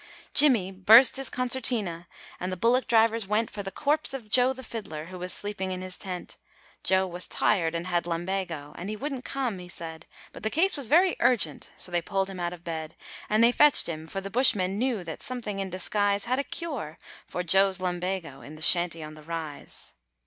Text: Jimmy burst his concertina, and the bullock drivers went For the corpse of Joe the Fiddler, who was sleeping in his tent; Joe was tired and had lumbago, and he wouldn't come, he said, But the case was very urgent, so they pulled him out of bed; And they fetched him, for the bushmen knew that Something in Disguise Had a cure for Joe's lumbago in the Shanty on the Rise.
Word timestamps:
Jimmy 0.33 0.71
burst 0.71 1.17
his 1.17 1.29
concertina, 1.29 2.07
and 2.39 2.51
the 2.51 2.57
bullock 2.57 2.87
drivers 2.87 3.27
went 3.27 3.51
For 3.51 3.61
the 3.61 3.69
corpse 3.69 4.15
of 4.15 4.31
Joe 4.31 4.51
the 4.51 4.63
Fiddler, 4.63 5.05
who 5.05 5.19
was 5.19 5.31
sleeping 5.31 5.71
in 5.71 5.83
his 5.83 5.95
tent; 5.95 6.37
Joe 6.83 7.05
was 7.05 7.27
tired 7.27 7.75
and 7.75 7.85
had 7.85 8.07
lumbago, 8.07 8.73
and 8.79 8.89
he 8.89 8.95
wouldn't 8.95 9.25
come, 9.25 9.59
he 9.59 9.69
said, 9.69 10.07
But 10.33 10.41
the 10.41 10.49
case 10.49 10.75
was 10.75 10.87
very 10.87 11.15
urgent, 11.19 11.69
so 11.77 11.91
they 11.91 12.01
pulled 12.01 12.31
him 12.31 12.39
out 12.39 12.51
of 12.51 12.63
bed; 12.63 12.95
And 13.29 13.43
they 13.43 13.51
fetched 13.51 13.87
him, 13.87 14.07
for 14.07 14.21
the 14.21 14.31
bushmen 14.31 14.79
knew 14.79 15.03
that 15.03 15.21
Something 15.21 15.59
in 15.59 15.69
Disguise 15.69 16.25
Had 16.25 16.39
a 16.39 16.43
cure 16.43 16.97
for 17.27 17.43
Joe's 17.43 17.79
lumbago 17.79 18.41
in 18.41 18.55
the 18.55 18.63
Shanty 18.63 19.03
on 19.03 19.13
the 19.13 19.21
Rise. 19.21 19.93